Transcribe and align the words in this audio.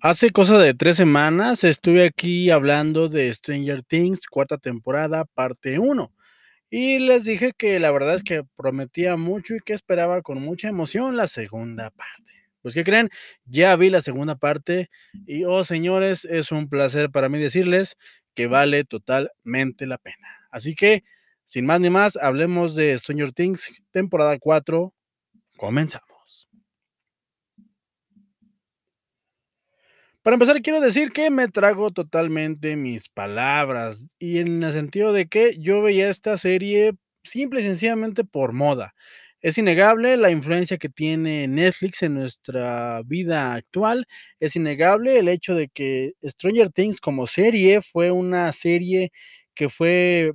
Hace 0.00 0.30
cosa 0.30 0.58
de 0.58 0.74
3 0.74 0.96
semanas 0.96 1.64
estuve 1.64 2.04
aquí 2.04 2.50
hablando 2.50 3.08
de 3.08 3.34
Stranger 3.34 3.82
Things, 3.82 4.28
cuarta 4.28 4.56
temporada, 4.56 5.24
parte 5.24 5.80
1, 5.80 6.12
y 6.70 7.00
les 7.00 7.24
dije 7.24 7.52
que 7.56 7.80
la 7.80 7.90
verdad 7.90 8.14
es 8.14 8.22
que 8.22 8.44
prometía 8.56 9.16
mucho 9.16 9.56
y 9.56 9.60
que 9.60 9.72
esperaba 9.72 10.22
con 10.22 10.40
mucha 10.40 10.68
emoción 10.68 11.16
la 11.16 11.26
segunda 11.26 11.90
parte. 11.90 12.32
Pues, 12.62 12.74
¿qué 12.74 12.84
creen? 12.84 13.08
Ya 13.44 13.74
vi 13.74 13.90
la 13.90 14.00
segunda 14.00 14.36
parte 14.36 14.88
y, 15.26 15.42
oh, 15.44 15.64
señores, 15.64 16.24
es 16.26 16.52
un 16.52 16.68
placer 16.68 17.10
para 17.10 17.28
mí 17.28 17.38
decirles 17.40 17.96
que 18.36 18.46
vale 18.46 18.84
totalmente 18.84 19.86
la 19.86 19.98
pena. 19.98 20.28
Así 20.52 20.76
que, 20.76 21.02
sin 21.42 21.66
más 21.66 21.80
ni 21.80 21.90
más, 21.90 22.16
hablemos 22.16 22.76
de 22.76 22.96
Stranger 22.96 23.32
Things, 23.32 23.72
temporada 23.90 24.38
4, 24.38 24.94
comenzamos. 25.56 26.17
Para 30.28 30.34
empezar, 30.34 30.60
quiero 30.60 30.82
decir 30.82 31.10
que 31.10 31.30
me 31.30 31.48
trago 31.48 31.90
totalmente 31.90 32.76
mis 32.76 33.08
palabras, 33.08 34.08
y 34.18 34.40
en 34.40 34.62
el 34.62 34.74
sentido 34.74 35.14
de 35.14 35.26
que 35.26 35.56
yo 35.58 35.80
veía 35.80 36.10
esta 36.10 36.36
serie 36.36 36.92
simple 37.24 37.60
y 37.60 37.62
sencillamente 37.62 38.24
por 38.24 38.52
moda. 38.52 38.92
Es 39.40 39.56
innegable 39.56 40.18
la 40.18 40.30
influencia 40.30 40.76
que 40.76 40.90
tiene 40.90 41.48
Netflix 41.48 42.02
en 42.02 42.12
nuestra 42.12 43.00
vida 43.06 43.54
actual, 43.54 44.06
es 44.38 44.54
innegable 44.54 45.18
el 45.18 45.28
hecho 45.30 45.54
de 45.54 45.68
que 45.68 46.12
Stranger 46.22 46.68
Things 46.68 47.00
como 47.00 47.26
serie 47.26 47.80
fue 47.80 48.10
una 48.10 48.52
serie 48.52 49.12
que 49.54 49.70
fue 49.70 50.34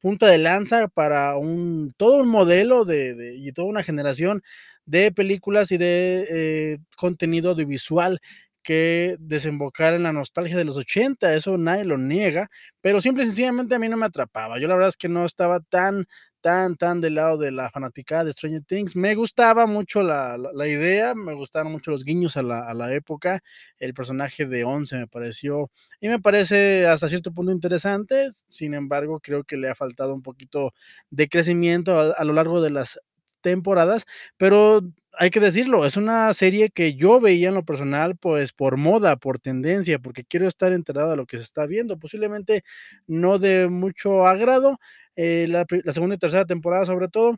punta 0.00 0.26
de 0.26 0.36
lanza 0.36 0.86
para 0.88 1.38
un 1.38 1.94
todo 1.96 2.18
un 2.18 2.28
modelo 2.28 2.84
de 2.84 3.36
y 3.38 3.52
toda 3.52 3.68
una 3.68 3.82
generación 3.82 4.42
de 4.84 5.12
películas 5.12 5.72
y 5.72 5.78
de, 5.78 6.26
eh, 6.28 6.78
contenido 6.96 7.52
audiovisual 7.52 8.20
que 8.62 9.16
desembocara 9.20 9.96
en 9.96 10.02
la 10.04 10.12
nostalgia 10.12 10.56
de 10.56 10.64
los 10.64 10.76
80, 10.76 11.34
eso 11.34 11.56
nadie 11.58 11.84
lo 11.84 11.98
niega, 11.98 12.48
pero 12.80 13.00
simple 13.00 13.24
y 13.24 13.26
sencillamente 13.26 13.74
a 13.74 13.78
mí 13.78 13.88
no 13.88 13.96
me 13.96 14.06
atrapaba. 14.06 14.58
Yo 14.60 14.68
la 14.68 14.74
verdad 14.74 14.88
es 14.90 14.96
que 14.96 15.08
no 15.08 15.24
estaba 15.24 15.60
tan, 15.60 16.06
tan, 16.40 16.76
tan 16.76 17.00
del 17.00 17.14
lado 17.16 17.38
de 17.38 17.52
la 17.52 17.70
fanaticada 17.70 18.24
de 18.24 18.32
Stranger 18.32 18.62
Things. 18.64 18.96
Me 18.96 19.14
gustaba 19.14 19.66
mucho 19.66 20.02
la 20.02 20.38
la 20.38 20.68
idea, 20.68 21.14
me 21.14 21.34
gustaron 21.34 21.72
mucho 21.72 21.90
los 21.90 22.04
guiños 22.04 22.36
a 22.36 22.42
la 22.42 22.68
a 22.68 22.74
la 22.74 22.92
época. 22.94 23.40
El 23.78 23.94
personaje 23.94 24.46
de 24.46 24.64
Once 24.64 24.96
me 24.96 25.06
pareció 25.06 25.70
y 26.00 26.08
me 26.08 26.18
parece 26.20 26.86
hasta 26.86 27.08
cierto 27.08 27.32
punto 27.32 27.52
interesante. 27.52 28.28
Sin 28.48 28.74
embargo, 28.74 29.20
creo 29.20 29.44
que 29.44 29.56
le 29.56 29.68
ha 29.70 29.74
faltado 29.74 30.14
un 30.14 30.22
poquito 30.22 30.72
de 31.10 31.28
crecimiento 31.28 31.98
a 32.16 32.24
lo 32.24 32.32
largo 32.32 32.60
de 32.62 32.70
las 32.70 32.98
temporadas, 33.42 34.06
pero 34.36 34.82
hay 35.18 35.30
que 35.30 35.40
decirlo, 35.40 35.84
es 35.86 35.96
una 35.96 36.32
serie 36.34 36.70
que 36.70 36.94
yo 36.94 37.20
veía 37.20 37.48
en 37.48 37.54
lo 37.54 37.64
personal, 37.64 38.16
pues, 38.16 38.52
por 38.52 38.76
moda, 38.76 39.16
por 39.16 39.38
tendencia, 39.38 39.98
porque 39.98 40.24
quiero 40.24 40.48
estar 40.48 40.72
enterado 40.72 41.10
de 41.10 41.16
lo 41.16 41.26
que 41.26 41.36
se 41.38 41.44
está 41.44 41.66
viendo. 41.66 41.98
Posiblemente 41.98 42.62
no 43.06 43.38
de 43.38 43.68
mucho 43.68 44.26
agrado, 44.26 44.78
eh, 45.16 45.46
la 45.48 45.66
segunda 45.92 46.14
y 46.16 46.18
tercera 46.18 46.44
temporada, 46.46 46.86
sobre 46.86 47.08
todo, 47.08 47.34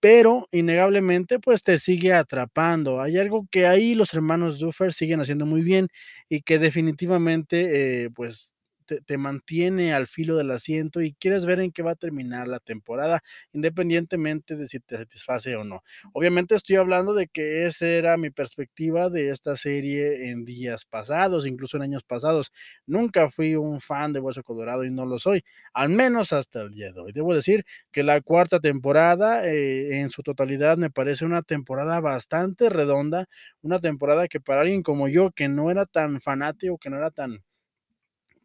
pero 0.00 0.46
innegablemente, 0.52 1.38
pues, 1.40 1.62
te 1.62 1.78
sigue 1.78 2.12
atrapando. 2.12 3.00
Hay 3.00 3.16
algo 3.18 3.46
que 3.50 3.66
ahí 3.66 3.94
los 3.94 4.12
hermanos 4.14 4.58
Duffer 4.58 4.92
siguen 4.92 5.20
haciendo 5.20 5.46
muy 5.46 5.62
bien 5.62 5.88
y 6.28 6.42
que 6.42 6.58
definitivamente, 6.58 8.04
eh, 8.04 8.10
pues, 8.14 8.54
te 8.84 9.18
mantiene 9.18 9.92
al 9.94 10.06
filo 10.06 10.36
del 10.36 10.50
asiento 10.50 11.00
y 11.00 11.12
quieres 11.14 11.46
ver 11.46 11.60
en 11.60 11.72
qué 11.72 11.82
va 11.82 11.92
a 11.92 11.94
terminar 11.96 12.48
la 12.48 12.60
temporada, 12.60 13.22
independientemente 13.52 14.56
de 14.56 14.68
si 14.68 14.80
te 14.80 14.96
satisface 14.96 15.56
o 15.56 15.64
no. 15.64 15.82
Obviamente, 16.12 16.54
estoy 16.54 16.76
hablando 16.76 17.14
de 17.14 17.28
que 17.28 17.66
esa 17.66 17.86
era 17.88 18.16
mi 18.16 18.30
perspectiva 18.30 19.08
de 19.10 19.30
esta 19.30 19.56
serie 19.56 20.30
en 20.30 20.44
días 20.44 20.84
pasados, 20.84 21.46
incluso 21.46 21.76
en 21.76 21.82
años 21.84 22.02
pasados. 22.04 22.52
Nunca 22.86 23.30
fui 23.30 23.54
un 23.56 23.80
fan 23.80 24.12
de 24.12 24.20
Hueso 24.20 24.42
Colorado 24.42 24.84
y 24.84 24.90
no 24.90 25.06
lo 25.06 25.18
soy, 25.18 25.44
al 25.72 25.88
menos 25.90 26.32
hasta 26.32 26.62
el 26.62 26.70
día 26.70 26.92
de 26.92 27.00
hoy. 27.00 27.12
Debo 27.12 27.34
decir 27.34 27.64
que 27.92 28.02
la 28.02 28.20
cuarta 28.20 28.60
temporada, 28.60 29.46
eh, 29.46 30.00
en 30.00 30.10
su 30.10 30.22
totalidad, 30.22 30.76
me 30.76 30.90
parece 30.90 31.24
una 31.24 31.42
temporada 31.42 32.00
bastante 32.00 32.68
redonda, 32.70 33.26
una 33.62 33.78
temporada 33.78 34.28
que 34.28 34.40
para 34.40 34.62
alguien 34.62 34.82
como 34.82 35.08
yo, 35.08 35.30
que 35.32 35.48
no 35.48 35.70
era 35.70 35.86
tan 35.86 36.20
fanático, 36.20 36.78
que 36.78 36.90
no 36.90 36.96
era 36.98 37.10
tan 37.10 37.42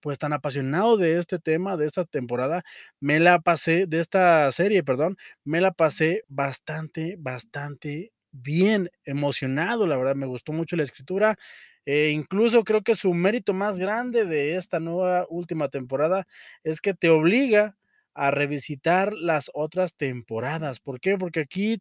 pues, 0.01 0.17
tan 0.17 0.33
apasionado 0.33 0.97
de 0.97 1.19
este 1.19 1.39
tema, 1.39 1.77
de 1.77 1.85
esta 1.85 2.05
temporada, 2.05 2.63
me 2.99 3.19
la 3.19 3.39
pasé 3.39 3.85
de 3.87 3.99
esta 3.99 4.51
serie, 4.51 4.83
perdón, 4.83 5.17
me 5.43 5.61
la 5.61 5.71
pasé 5.71 6.23
bastante, 6.27 7.15
bastante 7.19 8.11
bien, 8.31 8.89
emocionado, 9.05 9.87
la 9.87 9.97
verdad, 9.97 10.15
me 10.15 10.27
gustó 10.27 10.51
mucho 10.53 10.75
la 10.75 10.83
escritura, 10.83 11.35
eh, 11.85 12.11
incluso 12.13 12.63
creo 12.63 12.83
que 12.83 12.95
su 12.95 13.13
mérito 13.13 13.53
más 13.53 13.77
grande 13.79 14.25
de 14.25 14.55
esta 14.55 14.79
nueva 14.79 15.25
última 15.29 15.69
temporada 15.69 16.27
es 16.63 16.81
que 16.81 16.93
te 16.93 17.09
obliga 17.09 17.77
a 18.13 18.31
revisitar 18.31 19.13
las 19.13 19.49
otras 19.53 19.95
temporadas, 19.95 20.79
¿por 20.79 20.99
qué? 20.99 21.17
Porque 21.17 21.39
aquí, 21.41 21.79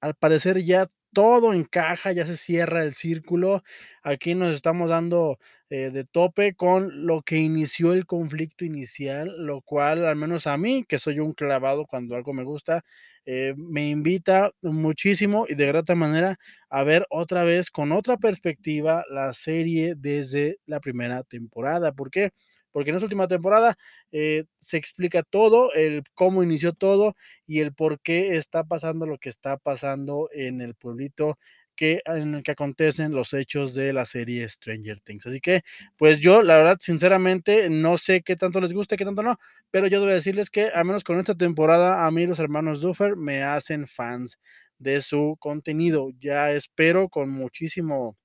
al 0.00 0.14
parecer, 0.14 0.62
ya 0.64 0.88
todo 1.12 1.52
encaja, 1.54 2.12
ya 2.12 2.24
se 2.26 2.36
cierra 2.36 2.84
el 2.84 2.94
círculo. 2.94 3.62
Aquí 4.02 4.34
nos 4.34 4.54
estamos 4.54 4.90
dando, 4.90 5.38
eh, 5.70 5.90
de 5.90 6.04
tope 6.04 6.54
con 6.54 7.06
lo 7.06 7.22
que 7.22 7.36
inició 7.38 7.92
el 7.92 8.06
conflicto 8.06 8.64
inicial, 8.64 9.34
lo 9.38 9.60
cual, 9.62 10.06
al 10.06 10.16
menos 10.16 10.46
a 10.46 10.56
mí, 10.56 10.84
que 10.88 10.98
soy 10.98 11.20
un 11.20 11.32
clavado 11.34 11.86
cuando 11.86 12.16
algo 12.16 12.32
me 12.34 12.44
gusta, 12.44 12.82
eh, 13.26 13.54
me 13.56 13.88
invita 13.90 14.50
muchísimo 14.62 15.44
y 15.48 15.54
de 15.54 15.66
grata 15.66 15.94
manera 15.94 16.36
a 16.70 16.82
ver 16.84 17.06
otra 17.10 17.44
vez, 17.44 17.70
con 17.70 17.92
otra 17.92 18.16
perspectiva, 18.16 19.04
la 19.10 19.32
serie 19.34 19.94
desde 19.96 20.56
la 20.66 20.80
primera 20.80 21.22
temporada, 21.24 21.92
¿por 21.92 22.10
qué? 22.10 22.30
Porque 22.72 22.90
en 22.90 22.96
esta 22.96 23.06
última 23.06 23.28
temporada, 23.28 23.76
eh, 24.12 24.44
se 24.60 24.76
explica 24.76 25.22
todo, 25.22 25.72
el 25.74 26.02
cómo 26.14 26.42
inició 26.42 26.72
todo 26.72 27.14
y 27.46 27.60
el 27.60 27.74
por 27.74 28.00
qué 28.00 28.36
está 28.36 28.64
pasando 28.64 29.06
lo 29.06 29.18
que 29.18 29.28
está 29.30 29.56
pasando 29.58 30.28
en 30.32 30.60
el 30.60 30.74
pueblito 30.74 31.38
que 31.78 32.00
en 32.06 32.34
el 32.34 32.42
que 32.42 32.50
acontecen 32.52 33.12
los 33.14 33.32
hechos 33.34 33.74
de 33.76 33.92
la 33.94 34.04
serie 34.04 34.48
Stranger 34.48 35.00
Things. 35.00 35.26
Así 35.26 35.40
que, 35.40 35.62
pues, 35.96 36.20
yo, 36.20 36.42
la 36.42 36.56
verdad, 36.56 36.78
sinceramente, 36.80 37.70
no 37.70 37.98
sé 37.98 38.22
qué 38.22 38.36
tanto 38.36 38.60
les 38.60 38.72
guste, 38.74 38.96
qué 38.96 39.04
tanto 39.06 39.22
no, 39.22 39.36
pero 39.70 39.86
yo 39.86 40.00
debo 40.00 40.12
decirles 40.12 40.50
que, 40.50 40.64
al 40.68 40.84
menos 40.86 41.04
con 41.04 41.18
esta 41.20 41.36
temporada, 41.36 42.06
a 42.06 42.10
mí 42.10 42.26
los 42.26 42.40
hermanos 42.40 42.80
Duffer 42.82 43.16
me 43.16 43.42
hacen 43.44 43.86
fans 43.86 44.38
de 44.78 45.00
su 45.00 45.36
contenido. 45.40 46.10
Ya 46.20 46.52
espero 46.52 47.08
con 47.08 47.30
muchísimo 47.30 48.16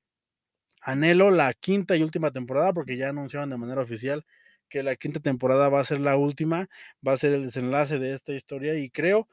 anhelo 0.81 1.31
la 1.31 1.53
quinta 1.53 1.95
y 1.97 2.03
última 2.03 2.31
temporada, 2.31 2.73
porque 2.73 2.97
ya 2.97 3.09
anunciaron 3.09 3.49
de 3.49 3.57
manera 3.57 3.81
oficial 3.81 4.25
que 4.69 4.83
la 4.83 4.95
quinta 4.95 5.19
temporada 5.19 5.69
va 5.69 5.79
a 5.81 5.83
ser 5.83 5.99
la 5.99 6.17
última, 6.17 6.67
va 7.07 7.13
a 7.13 7.17
ser 7.17 7.33
el 7.33 7.43
desenlace 7.43 7.99
de 7.99 8.13
esta 8.13 8.33
historia 8.33 8.75
y 8.75 8.89
creo 8.89 9.27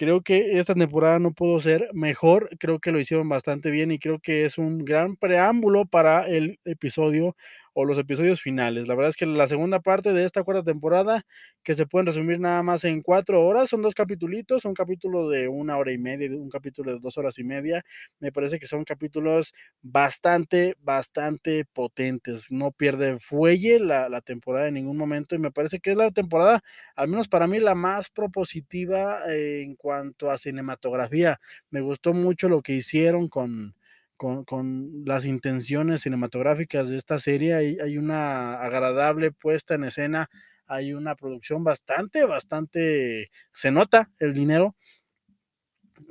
creo 0.00 0.22
que 0.22 0.58
esta 0.58 0.74
temporada 0.74 1.18
no 1.18 1.32
pudo 1.34 1.60
ser 1.60 1.90
mejor, 1.92 2.48
creo 2.58 2.78
que 2.78 2.90
lo 2.90 2.98
hicieron 2.98 3.28
bastante 3.28 3.70
bien 3.70 3.90
y 3.90 3.98
creo 3.98 4.18
que 4.18 4.46
es 4.46 4.56
un 4.56 4.78
gran 4.78 5.14
preámbulo 5.14 5.84
para 5.84 6.26
el 6.26 6.58
episodio 6.64 7.36
o 7.72 7.84
los 7.84 7.98
episodios 7.98 8.40
finales. 8.42 8.88
La 8.88 8.94
verdad 8.94 9.10
es 9.10 9.16
que 9.16 9.26
la 9.26 9.46
segunda 9.48 9.80
parte 9.80 10.12
de 10.12 10.24
esta 10.24 10.42
cuarta 10.42 10.64
temporada, 10.64 11.22
que 11.62 11.74
se 11.74 11.86
pueden 11.86 12.06
resumir 12.06 12.40
nada 12.40 12.62
más 12.62 12.84
en 12.84 13.02
4 13.02 13.42
horas, 13.42 13.68
son 13.68 13.82
2 13.82 13.94
capitulitos, 13.94 14.64
un 14.64 14.74
capítulo 14.74 15.28
de 15.28 15.48
1 15.48 15.76
hora 15.78 15.92
y 15.92 15.98
media 15.98 16.28
un 16.36 16.50
capítulo 16.50 16.92
de 16.92 16.98
2 17.00 17.16
horas 17.18 17.38
y 17.38 17.44
media. 17.44 17.82
Me 18.20 18.32
parece 18.32 18.58
que 18.58 18.66
son 18.66 18.84
capítulos 18.84 19.52
bastante, 19.82 20.74
bastante 20.80 21.64
potentes. 21.72 22.50
No 22.50 22.72
pierde 22.72 23.18
fuelle 23.18 23.78
la 23.80 24.08
la 24.08 24.20
temporada 24.20 24.68
en 24.68 24.74
ningún 24.74 24.96
momento 24.96 25.34
y 25.34 25.38
me 25.38 25.50
parece 25.52 25.78
que 25.80 25.90
es 25.92 25.96
la 25.96 26.10
temporada, 26.10 26.60
al 26.96 27.08
menos 27.08 27.28
para 27.28 27.46
mí, 27.46 27.60
la 27.60 27.74
más 27.74 28.08
propositiva 28.10 29.18
en 29.28 29.74
cuanto 29.76 30.30
a 30.30 30.38
cinematografía. 30.38 31.38
Me 31.70 31.80
gustó 31.80 32.12
mucho 32.14 32.48
lo 32.48 32.62
que 32.62 32.74
hicieron 32.74 33.28
con 33.28 33.74
con 34.20 34.44
con 34.44 35.02
las 35.06 35.24
intenciones 35.24 36.02
cinematográficas 36.02 36.90
de 36.90 36.98
esta 36.98 37.18
serie. 37.18 37.54
Hay 37.54 37.78
hay 37.82 37.96
una 37.98 38.54
agradable 38.62 39.32
puesta 39.32 39.74
en 39.76 39.84
escena, 39.84 40.28
hay 40.66 40.92
una 40.92 41.14
producción 41.16 41.64
bastante, 41.64 42.26
bastante 42.26 43.30
se 43.52 43.70
nota 43.72 44.10
el 44.18 44.34
dinero 44.34 44.76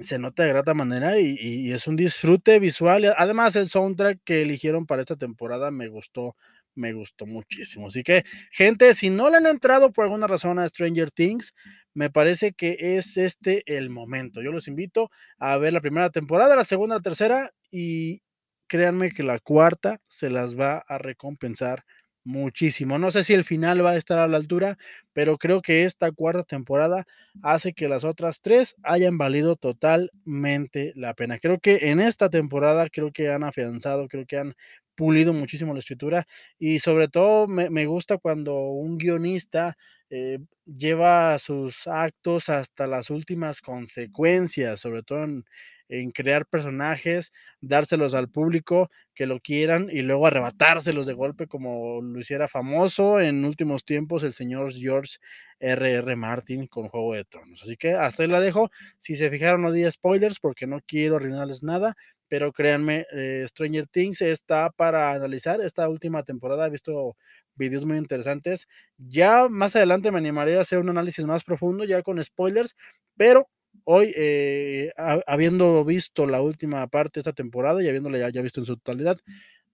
se 0.02 0.20
nota 0.20 0.44
de 0.44 0.50
grata 0.50 0.74
manera 0.74 1.20
y 1.20 1.36
y 1.40 1.72
es 1.72 1.88
un 1.88 1.96
disfrute 1.96 2.60
visual. 2.60 3.14
Además, 3.18 3.56
el 3.56 3.70
soundtrack 3.70 4.20
que 4.24 4.42
eligieron 4.42 4.86
para 4.86 5.02
esta 5.02 5.16
temporada 5.16 5.72
me 5.72 5.88
gustó 5.88 6.36
me 6.76 6.94
gustó 6.94 7.26
muchísimo. 7.26 7.88
Así 7.88 8.04
que, 8.04 8.24
gente, 8.52 8.94
si 8.94 9.10
no 9.10 9.30
le 9.30 9.38
han 9.38 9.48
entrado 9.48 9.92
por 9.92 10.06
alguna 10.06 10.28
razón 10.28 10.60
a 10.60 10.68
Stranger 10.68 11.12
Things, 11.12 11.54
me 11.94 12.10
parece 12.10 12.54
que 12.54 12.78
es 12.98 13.18
este 13.18 13.64
el 13.78 13.90
momento. 13.90 14.42
Yo 14.42 14.52
los 14.52 14.68
invito 14.68 15.10
a 15.38 15.58
ver 15.58 15.74
la 15.74 15.82
primera 15.82 16.10
temporada, 16.10 16.56
la 16.56 16.64
segunda, 16.66 16.96
la 16.96 17.02
tercera 17.02 17.52
y 17.72 18.22
créanme 18.68 19.12
que 19.12 19.24
la 19.24 19.40
cuarta 19.40 20.00
se 20.08 20.30
las 20.30 20.60
va 20.60 20.78
a 20.88 20.98
recompensar 20.98 21.84
muchísimo. 22.24 23.00
No 23.00 23.12
sé 23.12 23.24
si 23.24 23.34
el 23.34 23.44
final 23.44 23.84
va 23.84 23.92
a 23.92 23.96
estar 23.98 24.20
a 24.20 24.28
la 24.28 24.38
altura, 24.38 24.78
pero 25.14 25.38
creo 25.38 25.62
que 25.62 25.86
esta 25.86 26.12
cuarta 26.12 26.44
temporada 26.44 27.06
hace 27.42 27.74
que 27.74 27.90
las 27.90 28.04
otras 28.04 28.42
3 28.42 28.76
hayan 28.84 29.18
valido 29.18 29.56
totalmente 29.56 30.94
la 30.96 31.14
pena. 31.16 31.40
Creo 31.40 31.60
que 31.60 31.90
en 31.90 32.00
esta 32.00 32.30
temporada, 32.30 32.88
creo 32.90 33.12
que 33.12 33.30
han 33.30 33.44
afianzado, 33.44 34.08
creo 34.08 34.26
que 34.28 34.38
han 34.38 34.54
pulido 35.00 35.34
muchísimo 35.34 35.74
la 35.74 35.80
escritura 35.80 36.26
y 36.58 36.80
sobre 36.80 37.08
todo 37.08 37.48
me 37.48 37.70
me 37.70 37.86
gusta 37.86 38.18
cuando 38.18 38.54
un 38.72 38.98
guionista, 38.98 39.78
eh, 40.10 40.40
lleva 40.66 41.40
sus 41.40 41.88
actos 41.88 42.50
hasta 42.50 42.86
las 42.88 43.10
últimas 43.10 43.62
consecuencias, 43.62 44.82
sobre 44.82 45.04
todo 45.04 45.24
en 45.24 45.46
en 45.90 46.12
crear 46.12 46.46
personajes, 46.48 47.32
dárselos 47.62 48.14
al 48.14 48.30
público, 48.30 48.90
que 49.16 49.26
lo 49.26 49.40
quieran 49.42 49.90
y 49.92 50.02
luego 50.04 50.28
arrebatárselos 50.28 51.06
de 51.08 51.14
golpe 51.14 51.48
como 51.48 52.02
lo 52.02 52.20
hiciera 52.20 52.48
famoso 52.48 53.20
en 53.20 53.44
últimos 53.46 53.84
tiempos 53.86 54.24
el 54.24 54.34
señor 54.34 54.72
George 54.74 55.18
R. 55.60 55.92
R. 55.96 56.16
Martin 56.16 56.68
con 56.68 56.88
Juego 56.88 57.14
de 57.16 57.26
Tronos. 57.26 57.62
Así 57.64 57.76
que 57.76 57.94
hasta 57.94 58.24
ahí 58.24 58.30
la 58.30 58.40
dejo. 58.40 58.70
Si 58.98 59.16
se 59.16 59.30
fijaron, 59.30 59.62
no 59.62 59.72
di 59.72 59.90
spoilers 59.90 60.40
porque 60.40 60.68
no 60.68 60.80
quiero 60.86 61.18
arruinarles 61.18 61.64
nada, 61.64 61.96
pero 62.28 62.52
créanme, 62.54 63.06
eh, 63.12 63.44
Stranger 63.48 63.88
Things 63.88 64.22
está 64.22 64.70
para 64.72 65.12
analizar. 65.14 65.60
Esta 65.62 65.90
última 65.90 66.24
temporada 66.24 66.68
he 66.68 66.70
visto 66.70 67.18
videos 67.56 67.86
muy 67.86 67.98
interesantes. 67.98 68.68
Ya 68.98 69.48
más 69.50 69.76
adelante 69.76 70.12
me 70.12 70.20
animaré 70.20 70.58
a 70.58 70.62
hacer 70.62 70.80
un 70.80 70.90
análisis 70.90 71.26
más 71.26 71.44
profundo, 71.44 71.84
ya 71.86 72.02
con 72.04 72.24
spoilers, 72.24 72.76
pero 73.18 73.50
hoy, 73.84 74.14
eh, 74.16 74.92
ha 74.98 75.20
habiendo 75.28 75.84
visto 75.86 76.28
la 76.28 76.42
última 76.42 76.86
parte 76.88 77.20
de 77.20 77.22
esta 77.22 77.34
temporada 77.34 77.84
y 77.84 77.88
habiéndola 77.88 78.30
ya 78.30 78.42
visto 78.42 78.60
en 78.60 78.66
su 78.66 78.78
totalidad, 78.78 79.18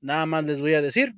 nada 0.01 0.25
más 0.25 0.45
les 0.45 0.61
voy 0.61 0.73
a 0.73 0.81
decir 0.81 1.15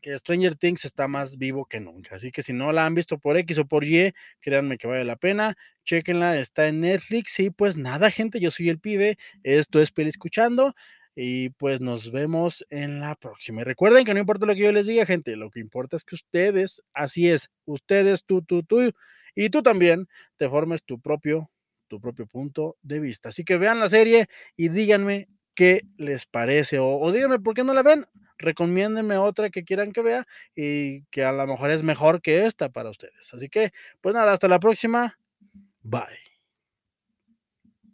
que 0.00 0.16
Stranger 0.16 0.56
Things 0.56 0.84
está 0.84 1.08
más 1.08 1.36
vivo 1.36 1.66
que 1.66 1.80
nunca. 1.80 2.16
Así 2.16 2.30
que 2.30 2.42
si 2.42 2.52
no 2.52 2.72
la 2.72 2.86
han 2.86 2.94
visto 2.94 3.18
por 3.18 3.36
X 3.36 3.58
o 3.58 3.66
por 3.66 3.84
Y, 3.84 4.12
créanme 4.40 4.78
que 4.78 4.86
vale 4.86 5.04
la 5.04 5.16
pena. 5.16 5.56
Chéquenla, 5.84 6.38
está 6.38 6.68
en 6.68 6.80
Netflix. 6.80 7.38
Y 7.40 7.50
pues 7.50 7.76
nada, 7.76 8.10
gente, 8.10 8.40
yo 8.40 8.50
soy 8.50 8.68
el 8.68 8.80
pibe. 8.80 9.18
Esto 9.42 9.80
es 9.80 9.90
Peli 9.92 10.08
Escuchando. 10.08 10.74
Y 11.14 11.50
pues 11.50 11.80
nos 11.80 12.12
vemos 12.12 12.64
en 12.70 13.00
la 13.00 13.14
próxima. 13.14 13.60
Y 13.60 13.64
recuerden 13.64 14.04
que 14.04 14.14
no 14.14 14.20
importa 14.20 14.46
lo 14.46 14.54
que 14.54 14.62
yo 14.62 14.72
les 14.72 14.86
diga, 14.86 15.04
gente, 15.06 15.36
lo 15.36 15.50
que 15.50 15.60
importa 15.60 15.96
es 15.96 16.04
que 16.04 16.14
ustedes, 16.14 16.82
así 16.94 17.28
es, 17.28 17.50
ustedes, 17.64 18.24
tú, 18.24 18.42
tú, 18.42 18.62
tú 18.62 18.92
y 19.34 19.50
tú 19.50 19.62
también 19.62 20.08
te 20.36 20.48
formes 20.48 20.82
tu 20.84 21.00
propio, 21.00 21.50
tu 21.88 22.00
propio 22.00 22.26
punto 22.26 22.76
de 22.82 23.00
vista. 23.00 23.30
Así 23.30 23.44
que 23.44 23.58
vean 23.58 23.80
la 23.80 23.88
serie 23.88 24.28
y 24.56 24.68
díganme 24.68 25.28
qué 25.54 25.82
les 25.96 26.26
parece 26.26 26.78
o, 26.78 26.98
o 26.98 27.12
díganme 27.12 27.38
por 27.40 27.54
qué 27.54 27.64
no 27.64 27.74
la 27.74 27.82
ven. 27.82 28.06
Recomiéndenme 28.38 29.18
otra 29.18 29.50
que 29.50 29.64
quieran 29.64 29.92
que 29.92 30.00
vea 30.02 30.26
y 30.54 31.02
que 31.10 31.24
a 31.24 31.32
lo 31.32 31.46
mejor 31.46 31.70
es 31.70 31.82
mejor 31.82 32.22
que 32.22 32.46
esta 32.46 32.70
para 32.70 32.90
ustedes. 32.90 33.34
Así 33.34 33.48
que, 33.48 33.72
pues 34.00 34.14
nada, 34.14 34.32
hasta 34.32 34.48
la 34.48 34.58
próxima. 34.60 35.18
Bye. 35.82 36.29